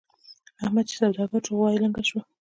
[0.63, 2.21] احمد چې سوداګر شو؛ غوا يې لنګه شوه.